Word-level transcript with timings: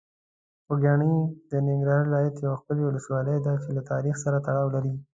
خوږیاڼي 0.65 1.13
د 1.49 1.51
ننګرهار 1.67 2.03
ولایت 2.07 2.35
یوه 2.43 2.59
ښکلي 2.59 2.83
ولسوالۍ 2.85 3.37
ده 3.45 3.53
چې 3.63 3.69
له 3.77 3.81
تاریخ 3.91 4.15
سره 4.23 4.37
تړاو 4.47 4.73
لري. 4.75 4.93